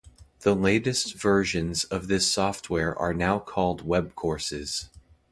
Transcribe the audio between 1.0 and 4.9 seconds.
versions of this software are now called Webcourses.